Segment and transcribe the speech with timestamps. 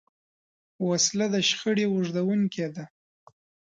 [0.87, 2.83] وسله د شخړې اوږدوونکې ده